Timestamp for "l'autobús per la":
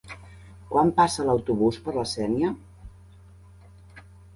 1.29-2.07